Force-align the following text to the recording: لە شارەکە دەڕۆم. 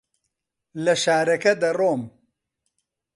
لە 0.83 0.93
شارەکە 1.03 1.53
دەڕۆم. 1.61 2.01